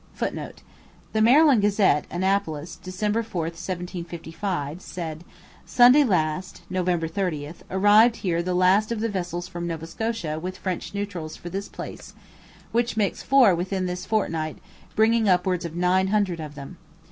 [0.15, 0.63] [Footnote:
[1.13, 5.23] The Maryland Gazette, Annapolis, December 4, 1755, said:
[5.63, 10.57] 'Sunday last [November 30] arrived here the last of the vessels from Nova Scotia with
[10.57, 12.15] French Neutrals for this place,
[12.71, 14.57] which makes four within this fortnight
[14.95, 16.77] bringing upwards of nine hundred of them.